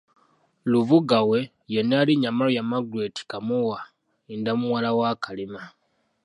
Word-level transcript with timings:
Lubuga 0.71 1.19
we, 1.29 1.39
ye 1.73 1.79
Nnaalinnya 1.83 2.29
Maria 2.37 2.63
Margaret 2.71 3.15
Kaamuwa 3.29 3.79
nda 4.39 4.51
muwala 4.59 4.89
wa 4.99 5.11
Kalema. 5.23 5.63